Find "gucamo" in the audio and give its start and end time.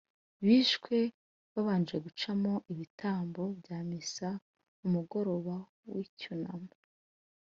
2.05-2.53